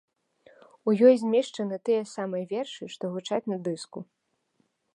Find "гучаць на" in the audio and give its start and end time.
3.17-3.57